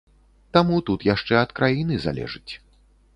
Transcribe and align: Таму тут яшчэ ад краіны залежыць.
Таму 0.55 0.79
тут 0.87 1.05
яшчэ 1.09 1.37
ад 1.43 1.53
краіны 1.59 1.99
залежыць. 2.07 2.53